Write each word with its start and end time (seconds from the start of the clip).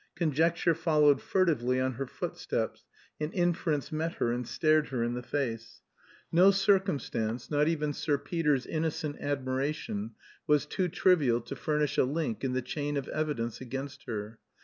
Conjecture 0.15 0.73
followed 0.73 1.21
furtively 1.21 1.79
on 1.79 1.91
her 1.91 2.07
footsteps, 2.07 2.85
and 3.19 3.31
inference 3.35 3.91
met 3.91 4.15
her 4.15 4.31
and 4.31 4.47
stared 4.47 4.87
her 4.87 5.03
in 5.03 5.13
the 5.13 5.21
face. 5.21 5.83
No 6.31 6.49
circumstance, 6.49 7.51
not 7.51 7.67
even 7.67 7.93
Sir 7.93 8.17
Peter's 8.17 8.65
innocent 8.65 9.17
admiration, 9.21 10.15
was 10.47 10.65
too 10.65 10.87
trivial 10.87 11.39
to 11.41 11.55
furnish 11.55 11.99
a 11.99 12.03
link 12.03 12.43
in 12.43 12.53
the 12.53 12.63
chain 12.63 12.97
of 12.97 13.07
evidence 13.09 13.61
against 13.61 14.05
her. 14.07 14.39